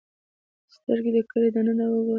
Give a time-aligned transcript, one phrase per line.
[0.67, 2.09] د سترګې د کرې دننه وګورئ.